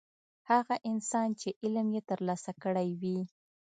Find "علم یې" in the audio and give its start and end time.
1.63-2.01